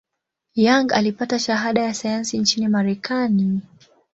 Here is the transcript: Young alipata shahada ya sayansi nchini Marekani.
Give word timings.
Young 0.55 0.91
alipata 0.93 1.39
shahada 1.39 1.81
ya 1.81 1.93
sayansi 1.93 2.37
nchini 2.37 2.67
Marekani. 2.67 3.61